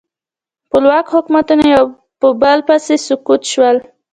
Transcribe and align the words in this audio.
خپلواک 0.65 1.05
حکومتونه 1.15 1.65
یو 1.75 1.85
په 2.19 2.27
بل 2.41 2.59
پسې 2.67 2.95
سقوط 3.07 3.41
شول. 3.51 3.77